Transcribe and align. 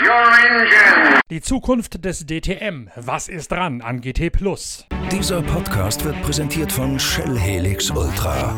engine. 0.00 1.20
Die 1.30 1.40
Zukunft 1.40 2.04
des 2.04 2.26
DTM. 2.26 2.88
Was 2.96 3.28
ist 3.28 3.50
dran 3.50 3.80
an 3.82 4.00
GT 4.00 4.30
Plus? 4.30 4.86
Dieser 5.10 5.42
Podcast 5.42 6.04
wird 6.04 6.20
präsentiert 6.22 6.72
von 6.72 6.98
Shell 6.98 7.38
Helix 7.38 7.90
Ultra. 7.90 8.54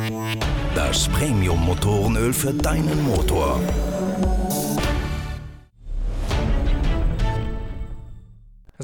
Das 0.75 1.09
Premium-Motorenöl 1.09 2.33
für 2.33 2.52
deinen 2.52 3.02
Motor. 3.05 3.61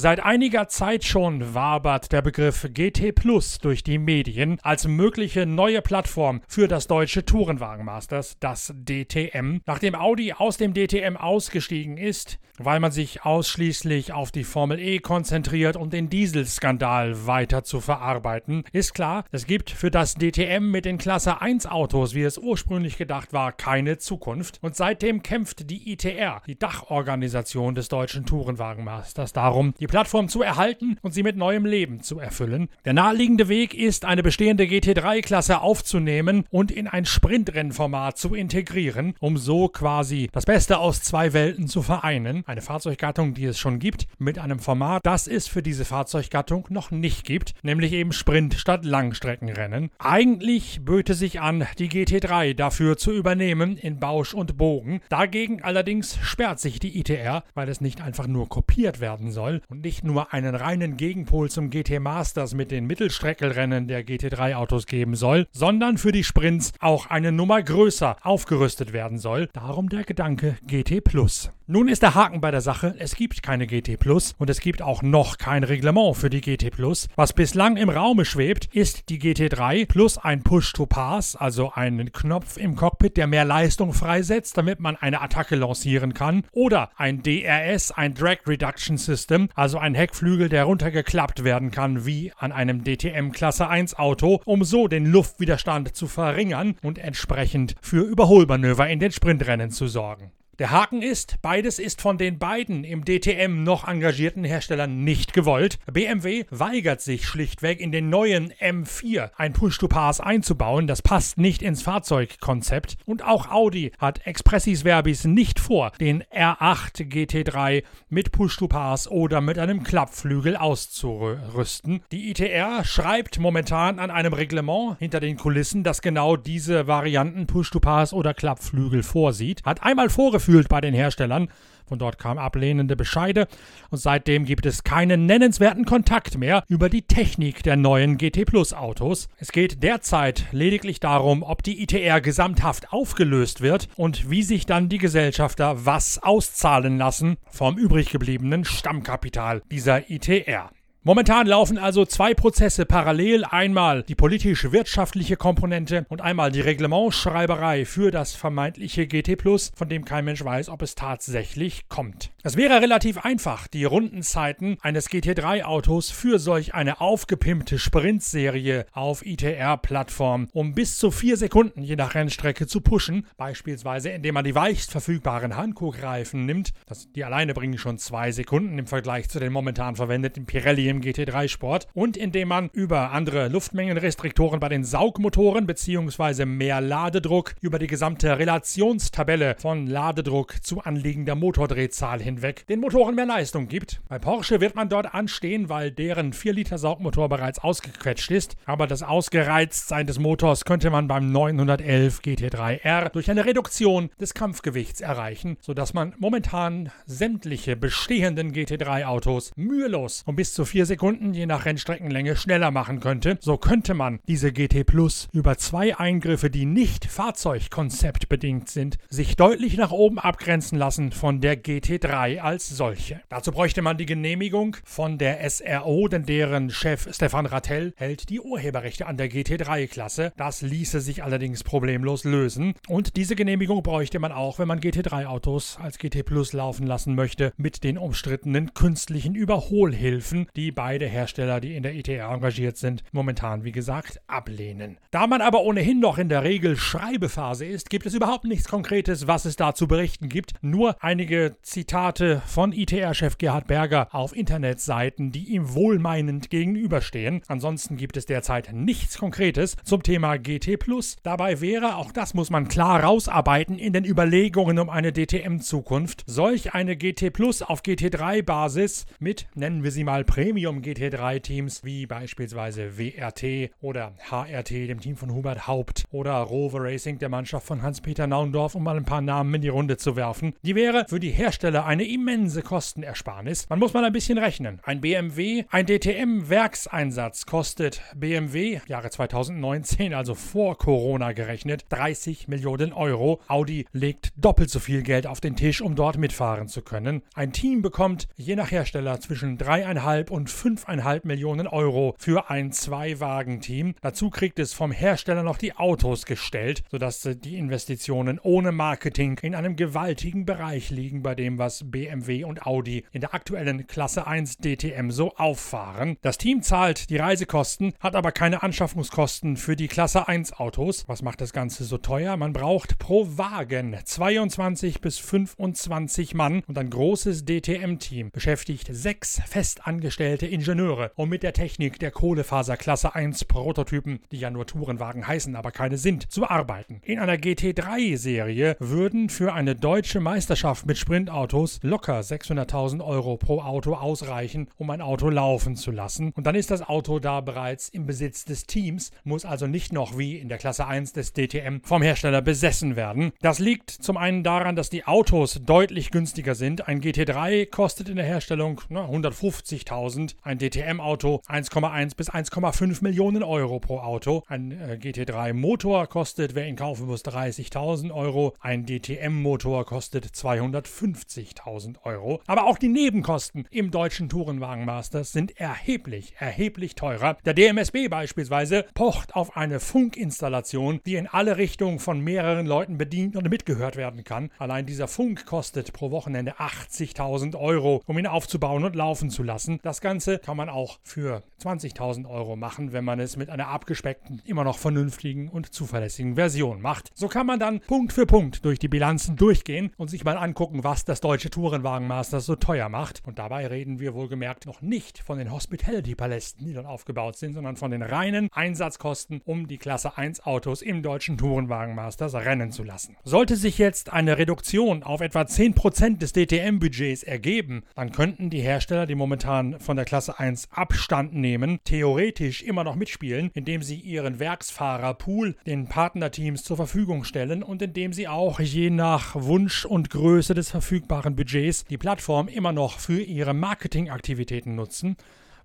Seit 0.03 0.21
einiger 0.21 0.67
Zeit 0.67 1.05
schon 1.05 1.53
wabert 1.53 2.11
der 2.11 2.23
Begriff 2.23 2.67
GT 2.73 3.15
Plus 3.15 3.59
durch 3.59 3.83
die 3.83 3.99
Medien 3.99 4.57
als 4.63 4.89
mögliche 4.89 5.45
neue 5.45 5.83
Plattform 5.83 6.41
für 6.49 6.69
das 6.69 6.87
deutsche 6.87 7.27
Tourenwagenmasters, 7.27 8.39
das 8.41 8.73
DTM. 8.75 9.61
Nachdem 9.67 9.95
Audi 9.95 10.33
aus 10.33 10.57
dem 10.57 10.73
DTM 10.73 11.19
ausgestiegen 11.19 11.99
ist, 11.99 12.39
weil 12.57 12.81
man 12.81 12.93
sich 12.93 13.25
ausschließlich 13.27 14.15
auf 14.15 14.31
die 14.31 14.45
Formel 14.45 14.79
E 14.79 15.01
konzentriert 15.01 15.77
und 15.77 15.93
den 15.93 16.09
Dieselskandal 16.09 17.27
weiter 17.27 17.63
zu 17.63 17.81
verarbeiten, 17.81 18.65
ist 18.73 18.95
klar, 18.95 19.25
es 19.33 19.47
gibt 19.47 19.71
für 19.71 19.91
das 19.91 20.15
DTM 20.15 20.71
mit 20.71 20.87
den 20.87 20.97
Klasse 20.97 21.43
1 21.43 21.67
Autos, 21.67 22.15
wie 22.15 22.23
es 22.23 22.39
ursprünglich 22.39 22.97
gedacht 22.97 23.35
war, 23.35 23.53
keine 23.53 23.99
Zukunft. 23.99 24.59
Und 24.63 24.77
seitdem 24.77 25.23
kämpft 25.23 25.71
die 25.71 25.93
ITR, 25.93 26.43
die 26.47 26.59
Dachorganisation 26.59 27.75
des 27.75 27.89
deutschen 27.89 28.25
Tourenwagenmasters, 28.25 29.35
darum, 29.35 29.75
die 29.79 29.90
Plattform 29.91 30.29
zu 30.29 30.41
erhalten 30.41 30.97
und 31.03 31.13
sie 31.13 31.25
mit 31.25 31.37
neuem 31.37 31.67
Leben 31.67 32.01
zu 32.01 32.21
erfüllen. 32.21 32.69
Der 32.85 32.93
naheliegende 32.93 33.49
Weg 33.49 33.75
ist, 33.75 34.05
eine 34.05 34.23
bestehende 34.23 34.65
GT3-Klasse 34.65 35.61
aufzunehmen 35.61 36.45
und 36.51 36.71
in 36.71 36.87
ein 36.87 37.05
Sprintrennformat 37.05 38.17
zu 38.17 38.37
integrieren, 38.37 39.15
um 39.19 39.37
so 39.37 39.67
quasi 39.67 40.29
das 40.33 40.47
Beste 40.47 40.79
aus 40.79 41.03
zwei 41.03 41.33
Welten 41.33 41.67
zu 41.67 41.83
vereinen. 41.83 42.45
Eine 42.47 42.61
Fahrzeuggattung, 42.61 43.35
die 43.35 43.47
es 43.47 43.59
schon 43.59 43.81
gibt, 43.81 44.07
mit 44.19 44.39
einem 44.39 44.61
Format, 44.61 45.05
das 45.05 45.27
es 45.27 45.49
für 45.49 45.63
diese 45.63 45.85
Fahrzeuggattung 45.85 46.67
noch 46.71 46.93
nicht 46.93 47.25
gibt, 47.25 47.55
nämlich 47.65 47.93
eben 47.93 48.13
Sprint 48.13 48.55
statt 48.55 48.85
Langstreckenrennen. 48.85 49.91
Eigentlich 49.99 50.85
böte 50.85 51.15
sich 51.15 51.41
an, 51.41 51.67
die 51.81 51.89
GT3 51.89 52.55
dafür 52.55 52.97
zu 52.97 53.13
übernehmen 53.13 53.77
in 53.77 53.99
Bausch 53.99 54.35
und 54.35 54.57
Bogen. 54.57 55.01
Dagegen 55.09 55.63
allerdings 55.63 56.17
sperrt 56.23 56.61
sich 56.61 56.79
die 56.79 57.01
ITR, 57.01 57.43
weil 57.55 57.69
es 57.69 57.81
nicht 57.81 58.01
einfach 58.01 58.29
nur 58.29 58.49
kopiert 58.49 59.01
werden 59.01 59.33
soll, 59.33 59.63
und 59.71 59.85
nicht 59.85 60.05
nur 60.05 60.33
einen 60.33 60.55
reinen 60.55 60.97
Gegenpol 60.97 61.49
zum 61.49 61.71
GT 61.71 62.01
Masters 62.01 62.55
mit 62.55 62.71
den 62.71 62.87
Mittelstreckelrennen 62.87 63.87
der 63.87 64.05
GT3-Autos 64.05 64.87
geben 64.87 65.15
soll, 65.15 65.47
sondern 65.53 65.97
für 65.97 66.13
die 66.13 66.25
Sprints 66.25 66.73
auch 66.81 67.07
eine 67.07 67.33
Nummer 67.33 67.63
größer 67.63 68.17
aufgerüstet 68.23 68.93
werden 68.93 69.19
soll. 69.19 69.49
Darum 69.53 69.89
der 69.89 70.05
Gedanke 70.05 70.57
GT 70.67 71.03
Plus. 71.05 71.51
Nun 71.73 71.87
ist 71.87 72.03
der 72.03 72.17
Haken 72.17 72.41
bei 72.41 72.51
der 72.51 72.63
Sache, 72.63 72.97
es 72.99 73.15
gibt 73.15 73.45
keine 73.45 73.69
GT 73.69 73.97
Plus 73.97 74.35
und 74.39 74.51
es 74.51 74.59
gibt 74.59 74.83
auch 74.83 75.03
noch 75.03 75.39
kein 75.39 75.63
Reglement 75.63 76.17
für 76.17 76.29
die 76.29 76.41
GT 76.41 76.73
Plus. 76.73 77.07
Was 77.15 77.33
bislang 77.33 77.77
im 77.77 77.89
Raume 77.89 78.25
schwebt, 78.25 78.69
ist 78.75 79.09
die 79.09 79.21
GT3 79.21 79.87
plus 79.87 80.19
ein 80.19 80.43
Push-to-Pass, 80.43 81.37
also 81.37 81.71
einen 81.73 82.11
Knopf 82.11 82.57
im 82.57 82.75
Cockpit, 82.75 83.17
der 83.17 83.29
mehr 83.29 83.45
Leistung 83.45 83.93
freisetzt, 83.93 84.59
damit 84.59 84.81
man 84.81 84.97
eine 84.97 85.21
Attacke 85.21 85.55
lancieren 85.55 86.13
kann, 86.13 86.43
oder 86.51 86.91
ein 86.97 87.23
DRS, 87.23 87.93
ein 87.93 88.15
Drag 88.15 88.39
Reduction 88.49 88.99
System, 88.99 89.49
also 89.55 89.79
ein 89.79 89.95
Heckflügel, 89.95 90.49
der 90.49 90.65
runtergeklappt 90.65 91.45
werden 91.45 91.71
kann 91.71 92.05
wie 92.05 92.33
an 92.37 92.51
einem 92.51 92.83
DTM 92.83 93.31
Klasse 93.31 93.69
1 93.69 93.97
Auto, 93.97 94.41
um 94.45 94.65
so 94.65 94.89
den 94.89 95.07
Luftwiderstand 95.07 95.95
zu 95.95 96.09
verringern 96.09 96.75
und 96.83 96.99
entsprechend 96.99 97.77
für 97.81 98.03
Überholmanöver 98.03 98.89
in 98.89 98.99
den 98.99 99.13
Sprintrennen 99.13 99.71
zu 99.71 99.87
sorgen. 99.87 100.33
Der 100.61 100.73
Haken 100.73 101.01
ist, 101.01 101.39
beides 101.41 101.79
ist 101.79 102.03
von 102.03 102.19
den 102.19 102.39
beiden 102.39 102.85
im 102.85 103.03
DTM 103.03 103.63
noch 103.63 103.89
engagierten 103.89 104.45
Herstellern 104.45 105.05
nicht 105.05 105.33
gewollt. 105.33 105.79
BMW 105.91 106.45
weigert 106.51 107.01
sich 107.01 107.27
schlichtweg 107.27 107.81
in 107.81 107.93
den 107.93 108.11
neuen 108.11 108.53
M4 108.53 109.31
ein 109.39 109.55
Push-to-Pass 109.55 110.21
einzubauen. 110.21 110.87
Das 110.87 111.01
passt 111.01 111.39
nicht 111.39 111.63
ins 111.63 111.81
Fahrzeugkonzept. 111.81 112.99
Und 113.07 113.25
auch 113.25 113.51
Audi 113.51 113.93
hat 113.99 114.27
expressis 114.27 114.83
verbis 114.83 115.25
nicht 115.25 115.61
vor, 115.61 115.93
den 115.99 116.25
R8 116.25 117.09
GT3 117.09 117.83
mit 118.11 118.31
Push-to-Pass 118.31 119.09
oder 119.09 119.41
mit 119.41 119.59
einem 119.59 119.83
Klappflügel 119.83 120.57
auszurüsten. 120.57 122.03
Die 122.13 122.29
ITR 122.29 122.85
schreibt 122.85 123.39
momentan 123.39 123.99
an 123.99 124.11
einem 124.11 124.35
Reglement 124.35 124.99
hinter 124.99 125.21
den 125.21 125.39
Kulissen, 125.39 125.85
das 125.85 126.03
genau 126.03 126.37
diese 126.37 126.87
Varianten 126.87 127.47
Push-to-Pass 127.47 128.13
oder 128.13 128.35
Klappflügel 128.35 129.03
vorsieht. 129.03 129.63
Hat 129.65 129.83
einmal 129.83 130.11
vorgeführt 130.11 130.50
bei 130.69 130.81
den 130.81 130.95
Herstellern. 130.95 131.49
Von 131.91 131.99
dort 131.99 132.19
kamen 132.19 132.39
ablehnende 132.39 132.95
Bescheide 132.95 133.49
und 133.91 133.99
seitdem 133.99 134.45
gibt 134.45 134.65
es 134.65 134.85
keinen 134.85 135.27
nennenswerten 135.27 135.85
Kontakt 135.85 136.39
mehr 136.39 136.63
über 136.69 136.89
die 136.89 137.03
Technik 137.03 137.65
der 137.65 137.75
neuen 137.75 138.17
GT 138.17 138.47
Plus 138.47 138.73
Autos. 138.73 139.29
Es 139.39 139.51
geht 139.51 139.83
derzeit 139.83 140.45
lediglich 140.53 141.01
darum, 141.01 141.43
ob 141.43 141.65
die 141.65 141.83
ITR 141.83 142.21
gesamthaft 142.21 142.93
aufgelöst 142.93 143.61
wird 143.61 143.89
und 143.97 144.31
wie 144.31 144.45
sich 144.45 144.67
dann 144.67 144.89
die 144.89 144.99
Gesellschafter 144.99 145.85
was 145.85 146.23
auszahlen 146.23 146.97
lassen 146.97 147.39
vom 147.51 147.77
übrig 147.77 148.11
gebliebenen 148.11 148.65
Stammkapital 148.65 149.63
dieser 149.71 150.11
ITR. 150.11 150.71
Momentan 151.03 151.47
laufen 151.47 151.79
also 151.79 152.05
zwei 152.05 152.35
Prozesse 152.35 152.85
parallel. 152.85 153.47
Einmal 153.47 154.03
die 154.03 154.15
politisch-wirtschaftliche 154.15 155.39
Komponente 155.39 156.05
und 156.11 156.21
einmal 156.21 156.53
die 156.53 156.61
Reglementschreiberei 156.61 157.87
für 157.87 158.11
das 158.11 158.35
vermeintliche 158.35 159.07
GT 159.07 159.39
Plus, 159.39 159.73
von 159.75 159.89
dem 159.89 160.05
kein 160.05 160.27
Mensch 160.27 160.45
weiß, 160.45 160.69
ob 160.69 160.83
es 160.83 160.97
tatsächlich 160.97 161.89
kommt. 161.89 162.33
Es 162.43 162.59
wäre 162.59 162.83
relativ 162.83 163.25
einfach, 163.25 163.67
die 163.67 163.85
Rundenzeiten 163.85 164.77
eines 164.83 165.09
GT3-Autos 165.09 166.11
für 166.11 166.39
solch 166.39 166.75
eine 166.75 167.01
aufgepimpte 167.01 167.79
Sprintserie 167.79 168.85
auf 168.93 169.25
ITR-Plattform 169.25 170.49
um 170.53 170.75
bis 170.75 170.99
zu 170.99 171.11
vier 171.11 171.39
Sekunden 171.39 171.83
je 171.83 171.97
nach 171.97 172.15
Rennstrecke 172.15 172.67
zu 172.67 172.83
pushen, 172.83 173.27
beispielsweise 173.39 174.11
indem 174.11 174.35
man 174.35 174.45
die 174.45 174.55
weichst 174.55 174.91
verfügbaren 174.91 175.57
Hankook-Reifen 175.57 176.45
nimmt. 176.45 176.75
Das, 176.85 177.11
die 177.13 177.25
alleine 177.25 177.55
bringen 177.55 177.79
schon 177.79 177.97
zwei 177.97 178.33
Sekunden 178.33 178.79
im 178.79 178.87
Vergleich 178.87 179.31
zu 179.31 179.41
den 179.41 179.51
momentan 179.51 179.97
verwendeten 179.97 180.45
Pirelli 180.45 180.90
im 180.91 181.01
GT3 181.01 181.49
Sport 181.49 181.87
und 181.95 182.17
indem 182.17 182.49
man 182.49 182.69
über 182.73 183.13
andere 183.13 183.49
Luftmengenrestriktoren 183.49 184.61
bei 184.61 184.69
den 184.69 184.85
Saugmotoren 184.85 185.67
bzw. 185.67 186.45
mehr 186.45 186.81
Ladedruck 186.81 187.55
über 187.61 187.79
die 187.79 187.87
gesamte 187.87 188.39
Relationstabelle 188.39 189.57
von 189.59 189.87
Ladedruck 189.87 190.63
zu 190.63 190.81
anliegender 190.81 191.37
Motordrehzahl 191.37 192.21
hinweg 192.21 192.67
den 192.67 192.81
Motoren 192.81 193.15
mehr 193.15 193.27
Leistung 193.27 193.69
gibt. 193.69 194.01
Bei 194.09 194.19
Porsche 194.19 194.61
wird 194.61 194.75
man 194.75 194.89
dort 194.89 195.15
anstehen, 195.15 195.69
weil 195.69 195.93
deren 195.93 196.33
4 196.33 196.53
Liter 196.53 196.79
Saugmotor 196.79 197.29
bereits 197.29 197.61
ausgequetscht 197.61 198.31
ist, 198.31 198.57
aber 198.67 198.87
das 198.87 199.03
Ausgereiztsein 199.03 200.07
des 200.07 200.19
Motors 200.19 200.65
könnte 200.65 200.91
man 200.91 201.07
beim 201.07 201.31
911 201.31 202.21
GT3R 202.21 203.11
durch 203.11 203.31
eine 203.31 203.47
Reduktion 203.47 204.11
des 204.21 204.35
Kampfgewichts 204.35 205.01
erreichen, 205.01 205.57
sodass 205.61 205.95
man 205.95 206.15
momentan 206.19 206.91
sämtliche 207.07 207.77
bestehenden 207.77 208.53
GT3 208.53 209.05
Autos 209.05 209.53
mühelos 209.57 210.25
um 210.27 210.37
bis 210.37 210.55
zu 210.55 210.65
4 210.65 210.80
Sekunden 210.87 211.35
je 211.35 211.47
nach 211.47 211.65
Rennstreckenlänge 211.65 212.37
schneller 212.37 212.71
machen 212.71 213.01
könnte. 213.01 213.39
So 213.41 213.57
könnte 213.57 213.95
man 213.95 214.21
diese 214.29 214.53
GT 214.53 214.85
Plus 214.85 215.29
über 215.33 215.57
zwei 215.59 215.97
Eingriffe, 215.97 216.51
die 216.51 216.67
nicht 216.67 217.07
fahrzeugkonzeptbedingt 217.07 218.69
sind, 218.69 218.99
sich 219.09 219.37
deutlich 219.37 219.77
nach 219.77 219.91
oben 219.91 220.19
abgrenzen 220.19 220.79
lassen 220.79 221.13
von 221.13 221.41
der 221.41 221.63
GT3 221.63 222.39
als 222.39 222.69
solche. 222.69 223.21
Dazu 223.29 223.53
bräuchte 223.53 223.83
man 223.83 223.99
die 223.99 224.07
Genehmigung 224.07 224.77
von 224.85 225.19
der 225.19 225.49
SRO, 225.49 226.09
denn 226.09 226.25
deren 226.25 226.71
Chef 226.71 227.09
Stefan 227.15 227.47
Rattel 227.47 227.93
hält 227.97 228.29
die 228.31 228.41
Urheberrechte 228.41 229.07
an 229.07 229.17
der 229.17 229.31
GT3-Klasse. 229.31 230.33
Das 230.37 230.63
ließe 230.63 231.01
sich 231.01 231.23
allerdings 231.23 231.65
problemlos 231.65 232.25
lösen. 232.25 232.75
Und 232.89 233.17
diese 233.17 233.37
Genehmigung 233.37 233.83
bräuchte 233.83 234.19
man 234.19 234.33
auch, 234.33 234.59
wenn 234.59 234.69
man 234.69 234.81
GT3-Autos 234.81 235.79
als 235.81 235.99
GT 235.99 236.25
Plus 236.25 236.53
laufen 236.53 236.87
lassen 236.87 237.15
möchte, 237.15 237.53
mit 237.57 237.85
den 237.85 237.99
umstrittenen 237.99 238.75
künstlichen 238.75 239.35
Überholhilfen, 239.35 240.47
die 240.57 240.70
beide 240.71 241.07
Hersteller, 241.07 241.61
die 241.61 241.77
in 241.77 241.83
der 241.83 241.95
ITR 241.95 242.31
engagiert 242.31 242.77
sind, 242.77 243.03
momentan, 243.13 243.65
wie 243.65 243.73
gesagt, 243.73 244.21
ablehnen. 244.27 244.99
Da 245.11 245.27
man 245.27 245.41
aber 245.41 245.63
ohnehin 245.63 246.01
noch 246.01 246.19
in 246.19 246.29
der 246.29 246.45
Regel 246.45 246.77
Schreibephase 246.77 247.65
ist, 247.65 247.91
gibt 247.91 248.07
es 248.07 248.15
überhaupt 248.15 248.45
nichts 248.45 248.69
Konkretes, 248.69 249.27
was 249.27 249.45
es 249.45 249.57
da 249.57 249.75
zu 249.75 249.87
berichten 249.89 250.29
gibt. 250.29 250.55
Nur 250.63 250.97
einige 251.01 251.57
Zitate 251.63 252.43
von 252.47 252.73
ITR-Chef 252.73 253.39
Gerhard 253.39 253.67
Berger 253.67 254.09
auf 254.13 254.35
Internetseiten, 254.35 255.33
die 255.33 255.45
ihm 255.55 255.75
wohlmeinend 255.75 256.51
gegenüberstehen. 256.51 257.43
Ansonsten 257.49 257.97
gibt 257.97 258.17
es 258.17 258.27
derzeit 258.27 258.73
nichts 258.73 259.19
Konkretes 259.19 259.77
zum 259.85 260.03
Thema 260.03 260.37
GT. 260.37 260.79
Dabei 261.23 261.61
wäre, 261.61 261.97
auch 261.97 262.13
das 262.13 262.35
muss 262.35 262.51
man 262.51 262.69
klar 262.69 263.03
rausarbeiten, 263.03 263.79
in 263.79 263.93
den 263.93 264.05
Überlegungen 264.05 264.79
um 264.79 264.89
eine 264.89 265.13
DTM-Zukunft, 265.13 266.25
solch 266.27 266.75
eine 266.75 266.97
GT 266.97 267.33
Plus 267.33 267.63
auf 267.63 267.83
GT3-Basis 267.83 269.07
mit, 269.19 269.47
nennen 269.55 269.83
wir 269.83 269.91
sie 269.91 270.05
mal, 270.05 270.25
Premium 270.25 270.60
Premium 270.61 270.83
GT3-Teams 270.83 271.85
wie 271.85 272.05
beispielsweise 272.05 272.99
WRT 272.99 273.71
oder 273.81 274.13
HRT, 274.29 274.71
dem 274.91 275.01
Team 275.01 275.17
von 275.17 275.33
Hubert 275.33 275.67
Haupt 275.67 276.05
oder 276.11 276.35
Rover 276.35 276.83
Racing, 276.83 277.19
der 277.19 277.31
Mannschaft 277.31 277.67
von 277.67 277.81
Hans-Peter 277.81 278.27
Naundorf, 278.27 278.75
um 278.75 278.83
mal 278.83 278.99
ein 278.99 279.07
paar 279.07 279.23
Namen 279.23 279.55
in 279.55 279.63
die 279.63 279.69
Runde 279.69 279.97
zu 279.97 280.17
werfen. 280.17 280.53
Die 280.61 280.75
wäre 280.75 281.07
für 281.09 281.19
die 281.19 281.31
Hersteller 281.31 281.87
eine 281.87 282.05
immense 282.05 282.61
Kostenersparnis. 282.61 283.71
Man 283.71 283.79
muss 283.79 283.95
mal 283.95 284.05
ein 284.05 284.13
bisschen 284.13 284.37
rechnen. 284.37 284.81
Ein 284.83 285.01
BMW, 285.01 285.65
ein 285.71 285.87
DTM-Werkseinsatz 285.87 287.47
kostet 287.47 288.03
BMW 288.15 288.81
Jahre 288.87 289.09
2019, 289.09 290.13
also 290.13 290.35
vor 290.35 290.77
Corona 290.77 291.33
gerechnet, 291.33 291.87
30 291.89 292.49
Millionen 292.49 292.93
Euro. 292.93 293.41
Audi 293.49 293.87
legt 293.93 294.35
doppelt 294.37 294.69
so 294.69 294.79
viel 294.79 295.03
Geld 295.03 295.27
auf 295.27 295.41
den 295.41 295.57
Tisch, 295.57 295.81
um 295.81 295.97
dort 295.97 296.19
mitfahren 296.19 296.69
zu 296.69 296.83
können. 296.83 297.23
Ein 297.35 297.55
Team 297.55 297.81
bekommt 297.81 298.29
je 298.37 298.57
nach 298.57 298.71
Hersteller 298.71 299.21
zwischen 299.21 299.57
3,5 299.57 300.29
und 300.29 300.50
5,5 300.51 301.27
Millionen 301.27 301.67
Euro 301.67 302.15
für 302.19 302.51
ein 302.51 302.73
Zwei-Wagen-Team. 302.73 303.95
Dazu 304.01 304.31
kriegt 304.31 304.59
es 304.59 304.73
vom 304.73 304.93
Hersteller 304.93 305.43
noch 305.43 305.59
die 305.59 305.77
Autos 305.77 306.27
gestellt, 306.27 306.83
sodass 306.91 307.23
die 307.23 307.57
Investitionen 307.57 308.39
ohne 308.43 308.73
Marketing 308.73 309.39
in 309.43 309.55
einem 309.55 309.77
gewaltigen 309.77 310.45
Bereich 310.45 310.91
liegen 310.91 311.23
bei 311.23 311.35
dem, 311.35 311.59
was 311.59 311.91
BMW 311.91 312.45
und 312.45 312.67
Audi 312.67 313.05
in 313.13 313.21
der 313.21 313.35
aktuellen 313.35 313.87
Klasse 313.87 314.27
1 314.27 314.59
DTM 314.59 315.11
so 315.11 315.35
auffahren. 315.37 316.17
Das 316.23 316.39
Team 316.39 316.63
zahlt 316.63 317.11
die 317.11 317.17
Reisekosten, 317.17 317.93
hat 318.01 318.15
aber 318.15 318.33
keine 318.33 318.63
Anschaffungskosten 318.63 319.57
für 319.57 319.77
die 319.77 319.89
Klasse 319.89 320.29
1 320.29 320.55
Autos. 320.55 321.05
Was 321.09 321.23
macht 321.23 321.41
das 321.41 321.53
Ganze 321.53 321.85
so 321.85 321.99
teuer? 321.99 322.37
Man 322.37 322.53
braucht 322.53 322.99
pro 322.99 323.27
Wagen 323.37 323.97
22 324.05 325.01
bis 325.01 325.19
25 325.19 326.35
Mann 326.35 326.63
und 326.67 326.79
ein 326.79 326.91
großes 326.91 327.45
DTM-Team 327.45 328.31
beschäftigt 328.31 328.89
sechs 328.91 329.41
festangestellte 329.47 330.40
Ingenieure, 330.47 331.13
um 331.17 331.29
mit 331.29 331.43
der 331.43 331.53
Technik 331.53 331.99
der 331.99 332.11
Kohlefaser 332.11 332.77
Klasse 332.77 333.15
1 333.15 333.45
Prototypen, 333.45 334.21
die 334.33 334.39
ja 334.39 334.51
nur 334.51 334.67
Tourenwagen 334.67 335.27
heißen, 335.27 335.57
aber 335.57 335.71
keine 335.71 335.99
sind, 335.99 336.31
zu 336.31 336.49
arbeiten. 336.49 337.01
In 337.05 337.19
einer 337.19 337.35
GT3-Serie 337.35 338.77
würden 338.79 339.29
für 339.29 339.53
eine 339.53 339.75
deutsche 339.75 340.21
Meisterschaft 340.21 340.87
mit 340.87 340.99
Sprintautos 340.99 341.81
locker 341.83 342.21
600.000 342.21 343.05
Euro 343.05 343.37
pro 343.37 343.61
Auto 343.61 343.95
ausreichen, 343.95 344.69
um 344.77 344.91
ein 344.91 345.01
Auto 345.01 345.29
laufen 345.29 345.77
zu 345.77 345.91
lassen. 345.91 346.33
Und 346.37 346.47
dann 346.47 346.55
ist 346.55 346.71
das 346.71 346.89
Auto 346.89 347.19
da 347.19 347.41
bereits 347.41 347.89
im 347.89 348.07
Besitz 348.07 348.45
des 348.45 348.67
Teams, 348.67 349.11
muss 349.25 349.45
also 349.45 349.67
nicht 349.67 349.93
noch 349.93 350.17
wie 350.19 350.37
in 350.37 350.49
der 350.49 350.59
Klasse 350.59 350.87
1 350.87 351.13
des 351.13 351.33
DTM 351.33 351.81
vom 351.83 352.03
Hersteller 352.03 352.43
besessen 352.43 352.97
werden. 352.97 353.33
Das 353.41 353.59
liegt 353.59 353.91
zum 353.91 354.17
einen 354.17 354.43
daran, 354.43 354.77
dass 354.77 354.91
die 354.91 355.05
Autos 355.05 355.61
deutlich 355.65 356.11
günstiger 356.11 356.55
sind. 356.55 356.89
Ein 356.89 357.01
GT3 357.01 357.67
kostet 357.67 358.09
in 358.09 358.17
der 358.17 358.25
Herstellung 358.25 358.81
150.000, 358.91 360.30
ein 360.43 360.59
DTM-Auto 360.59 361.41
1,1 361.49 362.17
bis 362.17 362.31
1,5 362.31 363.03
Millionen 363.03 363.43
Euro 363.43 363.81
pro 363.81 363.99
Auto. 363.99 364.43
Ein 364.49 364.73
äh, 364.73 364.99
GT3-Motor 365.01 366.07
kostet, 366.07 366.55
wer 366.55 366.67
ihn 366.67 366.77
kaufen 366.77 367.07
muss, 367.07 367.25
30.000 367.25 368.13
Euro. 368.13 368.55
Ein 368.61 368.87
DTM-Motor 368.87 369.85
kostet 369.87 370.27
250.000 370.27 371.97
Euro. 372.05 372.41
Aber 372.47 372.67
auch 372.67 372.79
die 372.79 372.89
Nebenkosten 372.89 373.67
im 373.71 373.91
deutschen 373.91 374.29
Tourenwagenmasters 374.29 375.33
sind 375.33 375.59
erheblich, 375.59 376.35
erheblich 376.39 376.95
teurer. 376.95 377.37
Der 377.45 377.55
DMSB 377.55 378.09
beispielsweise 378.09 378.85
pocht 378.95 379.35
auf 379.35 379.57
eine 379.57 379.81
Funkinstallation, 379.81 381.01
die 381.07 381.17
in 381.17 381.27
alle 381.27 381.57
Richtungen 381.57 381.99
von 381.99 382.21
mehreren 382.21 382.67
Leuten 382.67 382.99
bedient 382.99 383.37
und 383.37 383.49
mitgehört 383.49 383.97
werden 383.97 384.25
kann. 384.25 384.51
Allein 384.59 384.87
dieser 384.87 385.09
Funk 385.09 385.47
kostet 385.47 385.93
pro 385.93 386.11
Wochenende 386.11 386.57
80.000 386.57 387.59
Euro, 387.59 388.03
um 388.07 388.19
ihn 388.19 388.27
aufzubauen 388.27 388.85
und 388.85 388.97
laufen 388.97 389.31
zu 389.31 389.43
lassen. 389.43 389.81
Das 389.83 390.01
Ganze 390.01 390.10
kann 390.43 390.57
man 390.57 390.69
auch 390.69 390.99
für 391.03 391.43
20.000 391.63 392.29
Euro 392.29 392.57
machen, 392.57 392.93
wenn 392.93 393.05
man 393.05 393.21
es 393.21 393.37
mit 393.37 393.51
einer 393.51 393.69
abgespeckten, 393.69 394.43
immer 394.45 394.65
noch 394.65 394.79
vernünftigen 394.79 395.49
und 395.49 395.73
zuverlässigen 395.73 396.35
Version 396.35 396.81
macht. 396.81 397.11
So 397.15 397.29
kann 397.29 397.47
man 397.47 397.61
dann 397.61 397.81
Punkt 397.81 398.13
für 398.13 398.27
Punkt 398.27 398.65
durch 398.65 398.79
die 398.79 398.89
Bilanzen 398.89 399.37
durchgehen 399.37 399.93
und 399.97 400.09
sich 400.09 400.25
mal 400.25 400.37
angucken, 400.37 400.85
was 400.85 401.05
das 401.05 401.21
deutsche 401.21 401.51
Tourenwagenmaster 401.51 402.41
so 402.41 402.57
teuer 402.57 402.89
macht. 402.89 403.23
Und 403.27 403.39
dabei 403.39 403.67
reden 403.67 404.01
wir 404.01 404.15
wohlgemerkt 404.15 404.67
noch 404.67 404.83
nicht 404.83 405.19
von 405.19 405.39
den 405.39 405.53
Hospitality-Palästen, 405.53 406.67
die 406.67 406.73
dort 406.73 406.87
aufgebaut 406.87 407.37
sind, 407.37 407.55
sondern 407.55 407.77
von 407.77 407.91
den 407.91 408.03
reinen 408.03 408.49
Einsatzkosten, 408.53 409.41
um 409.45 409.67
die 409.67 409.79
Klasse 409.79 410.17
1 410.17 410.45
Autos 410.45 410.83
im 410.83 411.03
deutschen 411.03 411.39
Tourenwagenmasters 411.39 412.35
rennen 412.35 412.73
zu 412.73 412.83
lassen. 412.83 413.17
Sollte 413.25 413.57
sich 413.57 413.79
jetzt 413.79 414.13
eine 414.13 414.39
Reduktion 414.39 415.03
auf 415.03 415.21
etwa 415.21 415.43
10% 415.43 416.19
des 416.19 416.33
DTM-Budgets 416.33 417.23
ergeben, 417.23 417.85
dann 417.95 418.13
könnten 418.13 418.51
die 418.51 418.61
Hersteller, 418.61 419.07
die 419.07 419.15
momentan 419.15 419.79
von 419.81 419.97
der 419.97 420.00
Klasse 420.05 420.39
1 420.39 420.69
Abstand 420.71 421.35
nehmen, 421.35 421.81
theoretisch 421.85 422.63
immer 422.63 422.85
noch 422.85 422.95
mitspielen, 422.95 423.51
indem 423.55 423.83
sie 423.83 423.97
ihren 423.97 424.39
Werksfahrerpool 424.39 425.57
den 425.67 425.89
Partnerteams 425.89 426.65
zur 426.65 426.77
Verfügung 426.77 427.25
stellen 427.25 427.63
und 427.63 427.83
indem 427.83 428.13
sie 428.13 428.29
auch 428.29 428.61
je 428.61 428.91
nach 428.91 429.35
Wunsch 429.35 429.85
und 429.85 430.11
Größe 430.11 430.55
des 430.55 430.71
verfügbaren 430.71 431.37
Budgets 431.37 431.85
die 431.85 431.99
Plattform 431.99 432.49
immer 432.49 432.73
noch 432.73 432.99
für 432.99 433.21
ihre 433.21 433.55
Marketingaktivitäten 433.55 434.75
nutzen. 434.75 435.17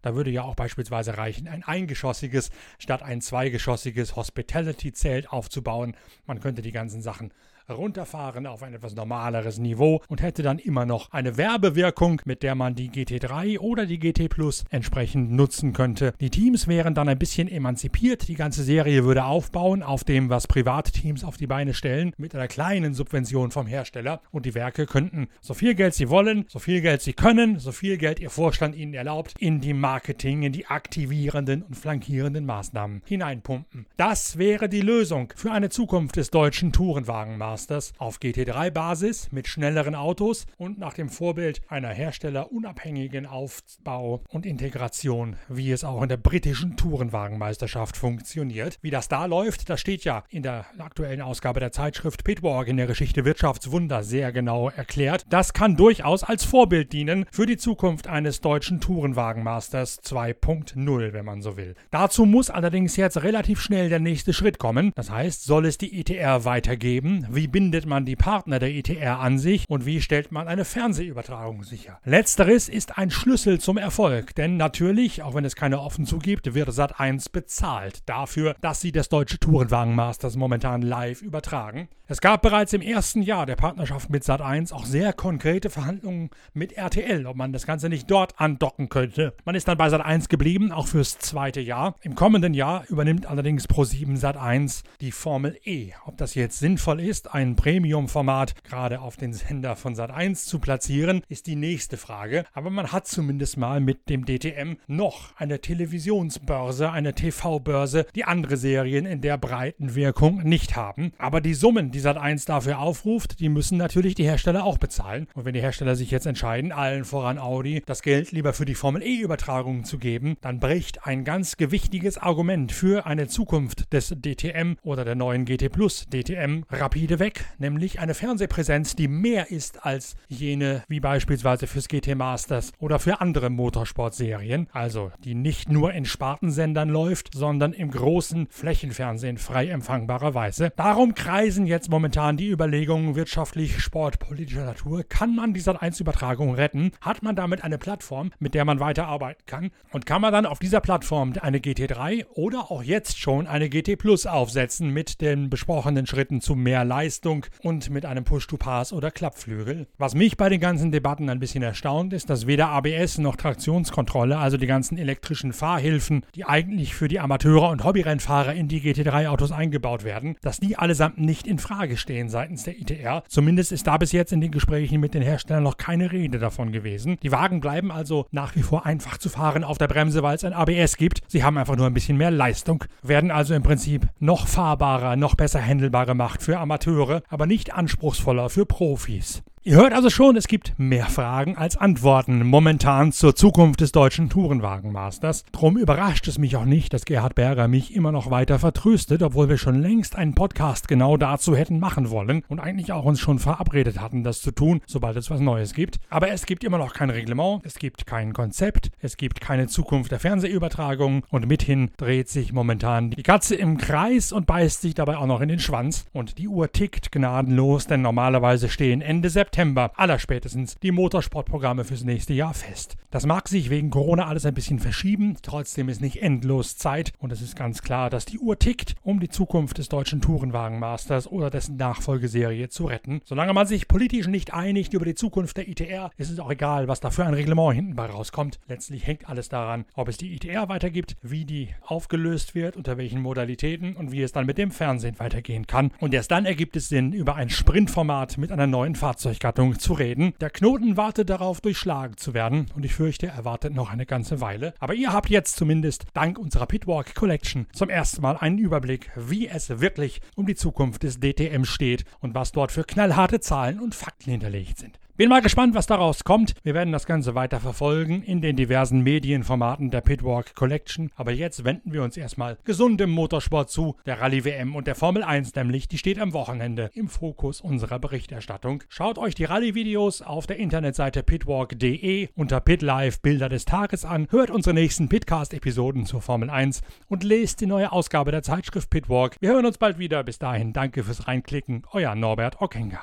Da 0.01 0.13
würde 0.13 0.29
ja 0.29 0.43
auch 0.43 0.53
beispielsweise 0.53 1.17
reichen, 1.17 1.47
ein 1.47 1.63
eingeschossiges 1.63 2.51
statt 2.77 3.01
ein 3.01 3.21
zweigeschossiges 3.21 4.15
Hospitality-Zelt 4.15 5.31
aufzubauen. 5.31 5.95
Man 6.27 6.39
könnte 6.39 6.61
die 6.61 6.71
ganzen 6.71 7.01
Sachen 7.01 7.31
runterfahren 7.69 8.45
auf 8.47 8.63
ein 8.63 8.73
etwas 8.73 8.95
normaleres 8.95 9.57
Niveau 9.57 10.01
und 10.07 10.21
hätte 10.21 10.43
dann 10.43 10.59
immer 10.59 10.85
noch 10.85 11.11
eine 11.11 11.37
Werbewirkung, 11.37 12.21
mit 12.25 12.43
der 12.43 12.55
man 12.55 12.75
die 12.75 12.89
GT3 12.89 13.59
oder 13.59 13.85
die 13.85 13.99
GT 13.99 14.29
Plus 14.29 14.63
entsprechend 14.69 15.31
nutzen 15.31 15.73
könnte. 15.73 16.13
Die 16.19 16.29
Teams 16.29 16.67
wären 16.67 16.93
dann 16.93 17.09
ein 17.09 17.17
bisschen 17.17 17.47
emanzipiert. 17.47 18.27
Die 18.27 18.35
ganze 18.35 18.63
Serie 18.63 19.03
würde 19.05 19.25
aufbauen 19.25 19.83
auf 19.83 20.03
dem, 20.03 20.29
was 20.29 20.47
Privatteams 20.47 21.23
auf 21.23 21.37
die 21.37 21.47
Beine 21.47 21.73
stellen, 21.73 22.13
mit 22.17 22.35
einer 22.35 22.47
kleinen 22.47 22.93
Subvention 22.93 23.51
vom 23.51 23.67
Hersteller. 23.67 24.21
Und 24.31 24.45
die 24.45 24.55
Werke 24.55 24.85
könnten 24.85 25.27
so 25.41 25.53
viel 25.53 25.75
Geld 25.75 25.93
sie 25.93 26.09
wollen, 26.09 26.45
so 26.47 26.59
viel 26.59 26.81
Geld 26.81 27.01
sie 27.01 27.13
können, 27.13 27.59
so 27.59 27.71
viel 27.71 27.97
Geld 27.97 28.19
ihr 28.19 28.29
Vorstand 28.29 28.75
ihnen 28.75 28.93
erlaubt, 28.93 29.33
in 29.39 29.61
die 29.61 29.73
Marketing, 29.73 30.43
in 30.43 30.51
die 30.51 30.67
aktivierenden 30.67 31.63
und 31.63 31.75
flankierenden 31.75 32.45
Maßnahmen 32.45 33.01
hineinpumpen. 33.05 33.85
Das 33.97 34.37
wäre 34.37 34.69
die 34.69 34.81
Lösung 34.81 35.33
für 35.35 35.51
eine 35.51 35.69
Zukunft 35.69 36.17
des 36.17 36.29
deutschen 36.29 36.71
Tourenwagenmarktes. 36.71 37.54
Masters 37.55 37.93
auf 37.99 38.17
GT3-Basis 38.17 39.31
mit 39.31 39.47
schnelleren 39.47 39.95
Autos 39.95 40.45
und 40.57 40.77
nach 40.77 40.93
dem 40.93 41.07
Vorbild 41.07 41.61
einer 41.69 41.87
herstellerunabhängigen 41.87 43.25
Aufbau 43.25 44.21
und 44.27 44.45
Integration, 44.45 45.37
wie 45.47 45.71
es 45.71 45.85
auch 45.85 46.01
in 46.01 46.09
der 46.09 46.17
britischen 46.17 46.75
Tourenwagenmeisterschaft 46.75 47.95
funktioniert. 47.95 48.77
Wie 48.81 48.89
das 48.89 49.07
da 49.07 49.23
läuft, 49.23 49.69
das 49.69 49.79
steht 49.79 50.03
ja 50.03 50.25
in 50.29 50.43
der 50.43 50.65
aktuellen 50.79 51.21
Ausgabe 51.21 51.61
der 51.61 51.71
Zeitschrift 51.71 52.25
Pitwalk 52.25 52.67
in 52.67 52.75
der 52.75 52.87
Geschichte 52.87 53.23
Wirtschaftswunder 53.23 54.03
sehr 54.03 54.33
genau 54.33 54.69
erklärt. 54.69 55.23
Das 55.29 55.53
kann 55.53 55.77
durchaus 55.77 56.25
als 56.25 56.43
Vorbild 56.43 56.91
dienen 56.91 57.25
für 57.31 57.45
die 57.45 57.55
Zukunft 57.55 58.07
eines 58.07 58.41
deutschen 58.41 58.81
Tourenwagenmasters 58.81 60.03
2.0, 60.03 61.13
wenn 61.13 61.23
man 61.23 61.41
so 61.41 61.55
will. 61.55 61.75
Dazu 61.89 62.25
muss 62.25 62.49
allerdings 62.49 62.97
jetzt 62.97 63.23
relativ 63.23 63.61
schnell 63.61 63.87
der 63.87 63.99
nächste 63.99 64.33
Schritt 64.33 64.59
kommen. 64.59 64.91
Das 64.95 65.09
heißt, 65.09 65.45
soll 65.45 65.65
es 65.65 65.77
die 65.77 65.97
ETR 65.97 66.43
weitergeben? 66.43 67.25
Wie 67.29 67.44
wie 67.45 67.49
bindet 67.49 67.85
man 67.85 68.05
die 68.05 68.15
Partner 68.15 68.57
der 68.57 68.73
ETR 68.73 69.19
an 69.19 69.37
sich 69.37 69.65
und 69.69 69.85
wie 69.85 70.01
stellt 70.01 70.31
man 70.31 70.47
eine 70.47 70.65
Fernsehübertragung 70.65 71.61
sicher. 71.61 71.99
Letzteres 72.03 72.67
ist 72.67 72.97
ein 72.97 73.11
Schlüssel 73.11 73.59
zum 73.59 73.77
Erfolg, 73.77 74.33
denn 74.33 74.57
natürlich, 74.57 75.21
auch 75.21 75.35
wenn 75.35 75.45
es 75.45 75.55
keine 75.55 75.79
offen 75.79 76.07
zugibt, 76.07 76.55
wird 76.55 76.69
Sat1 76.69 77.31
bezahlt 77.31 77.99
dafür, 78.09 78.55
dass 78.61 78.81
sie 78.81 78.91
das 78.91 79.09
deutsche 79.09 79.37
Tourenwagenmasters 79.37 80.37
momentan 80.37 80.81
live 80.81 81.21
übertragen. 81.21 81.87
Es 82.07 82.21
gab 82.21 82.43
bereits 82.43 82.71
im 82.73 82.81
ersten 82.81 83.23
Jahr 83.23 83.47
der 83.47 83.55
Partnerschaft 83.55 84.11
mit 84.11 84.23
Sat1 84.23 84.71
auch 84.71 84.85
sehr 84.85 85.11
konkrete 85.11 85.71
Verhandlungen 85.71 86.29
mit 86.53 86.73
RTL, 86.73 87.25
ob 87.25 87.35
man 87.35 87.51
das 87.51 87.65
Ganze 87.65 87.89
nicht 87.89 88.11
dort 88.11 88.39
andocken 88.39 88.89
könnte. 88.89 89.33
Man 89.43 89.55
ist 89.55 89.67
dann 89.67 89.79
bei 89.79 89.87
Sat1 89.87 90.29
geblieben, 90.29 90.71
auch 90.71 90.85
fürs 90.85 91.17
zweite 91.17 91.61
Jahr. 91.61 91.95
Im 92.01 92.13
kommenden 92.13 92.53
Jahr 92.53 92.85
übernimmt 92.89 93.25
allerdings 93.25 93.67
Pro7 93.67 94.19
Sat1 94.19 94.83
die 95.01 95.11
Formel 95.11 95.57
E. 95.63 95.93
Ob 96.05 96.17
das 96.17 96.35
jetzt 96.35 96.59
sinnvoll 96.59 96.99
ist, 96.99 97.33
ein 97.35 97.57
Premium-Format 97.57 98.63
gerade 98.63 99.01
auf 99.01 99.17
den 99.17 99.33
Sender 99.33 99.75
von 99.75 99.93
Sat1 99.93 100.45
zu 100.45 100.59
platzieren, 100.59 101.21
ist 101.27 101.47
die 101.47 101.57
nächste 101.57 101.97
Frage. 101.97 102.45
Aber 102.53 102.69
man 102.69 102.93
hat 102.93 103.07
zumindest 103.07 103.57
mal 103.57 103.81
mit 103.81 104.07
dem 104.07 104.25
DTM 104.25 104.77
noch 104.87 105.35
eine 105.35 105.59
Televisionsbörse, 105.59 106.89
eine 106.91 107.13
TV-Börse, 107.13 108.05
die 108.15 108.23
andere 108.23 108.55
Serien 108.55 109.05
in 109.05 109.19
der 109.19 109.37
breiten 109.37 109.95
Wirkung 109.95 110.43
nicht 110.43 110.77
haben. 110.77 111.11
Aber 111.17 111.41
die 111.41 111.55
Summen, 111.55 111.91
die 111.91 111.99
Sat1 111.99 112.47
dafür 112.47 112.79
aufruft, 112.79 113.41
die 113.41 113.49
müssen 113.49 113.77
natürlich 113.77 114.15
die 114.15 114.23
Hersteller 114.23 114.63
auch 114.63 114.77
bezahlen. 114.77 115.27
Und 115.33 115.43
wenn 115.43 115.53
die 115.53 115.61
Hersteller 115.61 115.97
sich 115.97 116.11
jetzt 116.11 116.27
entscheiden, 116.27 116.71
allen 116.71 117.03
voran 117.03 117.37
Audi, 117.37 117.83
das 117.85 118.01
Geld 118.01 118.31
lieber 118.31 118.53
für 118.53 118.63
die 118.63 118.75
Formel 118.75 119.03
E-Übertragung 119.03 119.83
zu 119.83 119.97
geben, 119.97 120.37
dann 120.39 120.61
bricht 120.61 121.05
ein 121.05 121.25
ganz 121.25 121.57
gewichtiges 121.57 122.17
Argument 122.17 122.71
für 122.71 123.05
eine 123.05 123.27
Zukunft 123.27 123.91
des 123.91 124.15
DTM 124.21 124.75
oder 124.83 125.03
der 125.03 125.15
neuen 125.15 125.43
GT 125.43 125.69
Plus 125.69 126.05
DTM 126.09 126.63
rapide 126.69 127.19
weg 127.19 127.24
weg, 127.25 127.43
nämlich 127.57 127.99
eine 127.99 128.13
Fernsehpräsenz, 128.13 128.95
die 128.95 129.07
mehr 129.07 129.49
ist 129.49 129.83
als 129.83 130.15
jene 130.27 130.83
wie 130.87 130.99
beispielsweise 130.99 131.65
fürs 131.65 131.87
GT 131.87 132.13
Masters 132.13 132.71
oder 132.77 132.99
für 132.99 133.19
andere 133.19 133.49
Motorsportserien, 133.49 134.67
also 134.71 135.11
die 135.23 135.33
nicht 135.33 135.71
nur 135.71 135.91
in 135.93 136.05
Spartensendern 136.05 136.87
läuft, 136.87 137.33
sondern 137.33 137.73
im 137.73 137.89
großen 137.89 138.45
Flächenfernsehen 138.51 139.39
frei 139.39 139.69
empfangbarer 139.69 140.35
Weise. 140.35 140.71
Darum 140.75 141.15
kreisen 141.15 141.65
jetzt 141.65 141.89
momentan 141.89 142.37
die 142.37 142.49
Überlegungen 142.49 143.15
wirtschaftlich, 143.15 143.81
sportpolitischer 143.81 144.65
Natur. 144.65 145.03
Kann 145.03 145.35
man 145.35 145.55
die 145.55 145.61
Sat1-Übertragung 145.61 146.53
retten? 146.53 146.91
Hat 147.01 147.23
man 147.23 147.35
damit 147.35 147.63
eine 147.63 147.79
Plattform, 147.79 148.29
mit 148.37 148.53
der 148.53 148.65
man 148.65 148.79
weiterarbeiten 148.79 149.47
kann? 149.47 149.71
Und 149.91 150.05
kann 150.05 150.21
man 150.21 150.31
dann 150.31 150.45
auf 150.45 150.59
dieser 150.59 150.79
Plattform 150.79 151.33
eine 151.41 151.57
GT3 151.57 152.27
oder 152.35 152.69
auch 152.69 152.83
jetzt 152.83 153.17
schon 153.17 153.47
eine 153.47 153.67
GT 153.67 153.97
Plus 153.97 154.27
aufsetzen 154.27 154.91
mit 154.91 155.21
den 155.21 155.49
besprochenen 155.49 156.05
Schritten 156.05 156.39
zu 156.39 156.53
mehr 156.53 156.85
Leistung 156.85 157.14
und 157.61 157.89
mit 157.89 158.05
einem 158.05 158.23
Push-to-Pass 158.23 158.91
oder 158.93 159.11
Klappflügel? 159.11 159.87
Was 159.97 160.15
mich 160.15 160.37
bei 160.37 160.49
den 160.49 160.59
ganzen 160.59 160.91
Debatten 160.91 161.29
ein 161.29 161.39
bisschen 161.39 161.63
erstaunt, 161.63 162.13
ist, 162.13 162.29
dass 162.29 162.47
weder 162.47 162.69
ABS 162.69 163.17
noch 163.17 163.35
Traktionskontrolle, 163.35 164.37
also 164.37 164.57
die 164.57 164.67
ganzen 164.67 164.97
elektrischen 164.97 165.53
Fahrhilfen, 165.53 166.23
die 166.35 166.45
eigentlich 166.45 166.95
für 166.95 167.07
die 167.07 167.19
Amateure 167.19 167.69
und 167.69 167.83
Hobbyrennfahrer 167.83 168.53
in 168.53 168.67
die 168.67 168.81
GT3-Autos 168.81 169.51
eingebaut 169.51 170.03
werden, 170.03 170.35
dass 170.41 170.59
die 170.59 170.77
allesamt 170.77 171.17
nicht 171.17 171.47
in 171.47 171.59
Frage 171.59 171.97
stehen 171.97 172.29
seitens 172.29 172.63
der 172.63 172.79
ITR. 172.79 173.23
Zumindest 173.27 173.71
ist 173.71 173.87
da 173.87 173.97
bis 173.97 174.11
jetzt 174.11 174.33
in 174.33 174.41
den 174.41 174.51
Gesprächen 174.51 174.99
mit 174.99 175.13
den 175.13 175.21
Herstellern 175.21 175.63
noch 175.63 175.77
keine 175.77 176.11
Rede 176.11 176.39
davon 176.39 176.71
gewesen. 176.71 177.17
Die 177.23 177.31
Wagen 177.31 177.61
bleiben 177.61 177.91
also 177.91 178.25
nach 178.31 178.55
wie 178.55 178.63
vor 178.63 178.85
einfach 178.85 179.17
zu 179.17 179.29
fahren 179.29 179.63
auf 179.63 179.77
der 179.77 179.87
Bremse, 179.87 180.23
weil 180.23 180.35
es 180.35 180.43
ein 180.43 180.53
ABS 180.53 180.97
gibt. 180.97 181.21
Sie 181.27 181.43
haben 181.43 181.57
einfach 181.57 181.75
nur 181.75 181.87
ein 181.87 181.93
bisschen 181.93 182.17
mehr 182.17 182.31
Leistung, 182.31 182.83
werden 183.03 183.31
also 183.31 183.53
im 183.53 183.63
Prinzip 183.63 184.07
noch 184.19 184.47
fahrbarer, 184.47 185.15
noch 185.15 185.35
besser 185.35 185.61
handelbar 185.61 186.05
gemacht 186.05 186.41
für 186.41 186.59
Amateure, 186.59 187.04
aber 187.29 187.45
nicht 187.45 187.73
anspruchsvoller 187.73 188.49
für 188.49 188.65
Profis. 188.65 189.43
Ihr 189.67 189.77
hört 189.77 189.93
also 189.93 190.11
schon, 190.11 190.35
es 190.35 190.47
gibt 190.47 190.77
mehr 190.77 191.07
Fragen 191.07 191.57
als 191.57 191.75
Antworten 191.75 192.45
momentan 192.45 193.11
zur 193.11 193.35
Zukunft 193.35 193.81
des 193.81 193.91
deutschen 193.91 194.29
Tourenwagenmasters. 194.29 195.43
Drum 195.51 195.75
überrascht 195.75 196.27
es 196.27 196.37
mich 196.37 196.55
auch 196.55 196.65
nicht, 196.65 196.93
dass 196.93 197.03
Gerhard 197.03 197.33
Berger 197.33 197.67
mich 197.67 197.95
immer 197.95 198.11
noch 198.11 198.29
weiter 198.29 198.59
vertröstet, 198.59 199.23
obwohl 199.23 199.49
wir 199.49 199.57
schon 199.57 199.81
längst 199.81 200.15
einen 200.15 200.35
Podcast 200.35 200.87
genau 200.87 201.17
dazu 201.17 201.55
hätten 201.55 201.79
machen 201.79 202.11
wollen 202.11 202.43
und 202.47 202.59
eigentlich 202.59 202.91
auch 202.91 203.05
uns 203.05 203.19
schon 203.19 203.39
verabredet 203.39 203.99
hatten, 203.99 204.23
das 204.23 204.39
zu 204.39 204.51
tun, 204.51 204.81
sobald 204.85 205.17
es 205.17 205.31
was 205.31 205.39
Neues 205.39 205.73
gibt. 205.73 205.99
Aber 206.11 206.29
es 206.29 206.45
gibt 206.45 206.63
immer 206.63 206.77
noch 206.77 206.93
kein 206.93 207.09
Reglement, 207.09 207.61
es 207.65 207.79
gibt 207.79 208.05
kein 208.05 208.33
Konzept, 208.33 208.91
es 208.99 209.17
gibt 209.17 209.41
keine 209.41 209.65
Zukunft 209.65 210.11
der 210.11 210.19
Fernsehübertragung 210.19 211.23
und 211.31 211.47
mithin 211.47 211.89
dreht 211.97 212.29
sich 212.29 212.53
momentan 212.53 213.09
die 213.09 213.23
Katze 213.23 213.55
im 213.55 213.77
Kreis 213.77 214.31
und 214.31 214.45
beißt 214.45 214.81
sich 214.81 214.93
dabei 214.93 215.17
auch 215.17 215.25
noch 215.25 215.41
in 215.41 215.49
den 215.49 215.59
Schwanz 215.59 216.05
und 216.13 216.37
die 216.37 216.47
Uhr 216.47 216.71
tickt 216.71 217.11
gnadenlos, 217.11 217.87
denn 217.87 218.03
normalerweise 218.03 218.69
stehen 218.69 219.01
Ende 219.01 219.31
September 219.31 219.54
September 219.55 219.93
allerspätestens 219.95 220.75
die 220.83 220.91
Motorsportprogramme 220.91 221.85
fürs 221.85 222.03
nächste 222.03 222.33
Jahr 222.33 222.53
fest. 222.53 222.97
Das 223.15 223.25
mag 223.25 223.47
sich 223.47 223.69
wegen 223.69 223.91
Corona 223.91 224.27
alles 224.27 224.45
ein 224.45 224.53
bisschen 224.53 224.79
verschieben, 224.79 225.37
trotzdem 225.41 225.87
ist 225.87 226.01
nicht 226.01 226.21
endlos 226.21 226.75
Zeit 226.75 227.13
und 227.17 227.31
es 227.31 227.41
ist 227.41 227.55
ganz 227.55 227.81
klar, 227.81 228.09
dass 228.09 228.25
die 228.25 228.39
Uhr 228.39 228.59
tickt, 228.59 228.95
um 229.03 229.21
die 229.21 229.29
Zukunft 229.29 229.77
des 229.77 229.87
deutschen 229.87 230.19
Tourenwagenmasters 230.19 231.25
oder 231.31 231.49
dessen 231.49 231.77
Nachfolgeserie 231.77 232.67
zu 232.67 232.87
retten. 232.87 233.21
Solange 233.23 233.53
man 233.53 233.67
sich 233.67 233.87
politisch 233.87 234.27
nicht 234.27 234.53
einigt 234.53 234.93
über 234.93 235.05
die 235.05 235.15
Zukunft 235.15 235.55
der 235.55 235.69
ITR, 235.69 236.11
ist 236.17 236.29
es 236.29 236.39
auch 236.39 236.51
egal, 236.51 236.89
was 236.89 236.99
da 236.99 237.09
für 237.09 237.23
ein 237.23 237.33
Reglement 237.33 237.73
hinten 237.73 237.95
bei 237.95 238.05
rauskommt. 238.07 238.59
Letztlich 238.67 239.07
hängt 239.07 239.29
alles 239.29 239.47
daran, 239.47 239.85
ob 239.93 240.09
es 240.09 240.17
die 240.17 240.35
ITR 240.35 240.67
weitergibt, 240.67 241.15
wie 241.21 241.45
die 241.45 241.69
aufgelöst 241.85 242.53
wird, 242.53 242.75
unter 242.75 242.97
welchen 242.97 243.21
Modalitäten 243.21 243.95
und 243.95 244.11
wie 244.11 244.23
es 244.23 244.33
dann 244.33 244.45
mit 244.45 244.57
dem 244.57 244.71
Fernsehen 244.71 245.19
weitergehen 245.19 245.67
kann. 245.67 245.91
Und 246.01 246.13
erst 246.13 246.31
dann 246.31 246.45
ergibt 246.45 246.75
es 246.75 246.89
Sinn, 246.89 247.13
über 247.13 247.35
ein 247.35 247.49
Sprintformat 247.49 248.37
mit 248.37 248.51
einer 248.51 248.67
neuen 248.67 248.95
Fahrzeuggattung 248.95 249.69
Gattung 249.69 249.79
zu 249.79 249.93
reden. 249.93 250.33
Der 250.41 250.49
Knoten 250.49 250.97
wartet 250.97 251.29
darauf, 251.29 251.61
durchschlagen 251.61 252.17
zu 252.17 252.33
werden 252.33 252.65
und 252.75 252.83
ich 252.83 252.93
fürchte, 253.05 253.27
er 253.27 253.45
wartet 253.45 253.75
noch 253.75 253.91
eine 253.91 254.07
ganze 254.07 254.41
Weile. 254.41 254.73
Aber 254.79 254.95
ihr 254.95 255.13
habt 255.13 255.29
jetzt 255.29 255.57
zumindest 255.57 256.05
dank 256.15 256.39
unserer 256.39 256.65
Pitwalk 256.65 257.13
Collection 257.13 257.67
zum 257.71 257.91
ersten 257.91 258.23
Mal 258.23 258.35
einen 258.35 258.57
Überblick, 258.57 259.11
wie 259.15 259.47
es 259.47 259.79
wirklich 259.79 260.21
um 260.35 260.47
die 260.47 260.55
Zukunft 260.55 261.03
des 261.03 261.19
DTM 261.19 261.65
steht 261.65 262.03
und 262.19 262.33
was 262.33 262.51
dort 262.51 262.71
für 262.71 262.83
knallharte 262.83 263.39
Zahlen 263.39 263.79
und 263.79 263.93
Fakten 263.93 264.31
hinterlegt 264.31 264.79
sind. 264.79 264.97
Bin 265.17 265.29
mal 265.29 265.41
gespannt, 265.41 265.75
was 265.75 265.87
daraus 265.87 266.25
kommt. 266.25 266.55
Wir 266.63 266.73
werden 266.73 266.91
das 266.91 267.05
Ganze 267.05 267.35
weiter 267.35 267.61
verfolgen 267.61 268.21
in 268.21 268.41
den 268.41 268.57
diversen 268.57 268.99
Medienformaten 268.99 269.89
der 269.89 270.01
Pitwalk 270.01 270.55
Collection. 270.55 271.09
Aber 271.15 271.31
jetzt 271.31 271.63
wenden 271.63 271.93
wir 271.93 272.03
uns 272.03 272.17
erstmal 272.17 272.57
gesundem 272.65 273.11
Motorsport 273.11 273.69
zu. 273.69 273.95
Der 274.05 274.19
Rallye 274.19 274.43
WM 274.43 274.75
und 274.75 274.87
der 274.87 274.95
Formel 274.95 275.23
1 275.23 275.55
nämlich, 275.55 275.87
die 275.87 275.97
steht 275.97 276.19
am 276.19 276.33
Wochenende 276.33 276.91
im 276.93 277.07
Fokus 277.07 277.61
unserer 277.61 277.97
Berichterstattung. 277.97 278.83
Schaut 278.89 279.17
euch 279.17 279.35
die 279.35 279.45
Rallye-Videos 279.45 280.21
auf 280.21 280.47
der 280.47 280.57
Internetseite 280.57 281.23
pitwalk.de 281.23 282.27
unter 282.35 282.59
PitLive 282.59 283.19
Bilder 283.21 283.47
des 283.47 283.63
Tages 283.63 284.03
an, 284.03 284.27
hört 284.31 284.51
unsere 284.51 284.73
nächsten 284.73 285.07
Pitcast-Episoden 285.07 286.05
zur 286.05 286.21
Formel 286.21 286.49
1 286.49 286.81
und 287.07 287.23
lest 287.23 287.61
die 287.61 287.67
neue 287.67 287.93
Ausgabe 287.93 288.31
der 288.31 288.43
Zeitschrift 288.43 288.89
Pitwalk. 288.89 289.37
Wir 289.39 289.51
hören 289.51 289.65
uns 289.65 289.77
bald 289.77 289.97
wieder. 289.97 290.25
Bis 290.25 290.39
dahin, 290.39 290.73
danke 290.73 291.05
fürs 291.05 291.25
Reinklicken. 291.25 291.83
Euer 291.93 292.15
Norbert 292.15 292.59
Ockenger. 292.59 292.99